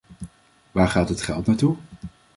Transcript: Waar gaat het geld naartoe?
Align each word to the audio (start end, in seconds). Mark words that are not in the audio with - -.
Waar 0.71 0.87
gaat 0.89 1.09
het 1.09 1.21
geld 1.21 1.45
naartoe? 1.47 1.75